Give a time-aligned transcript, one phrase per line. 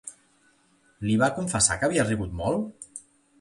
[1.07, 2.91] Li va confessar que havia rigut molt?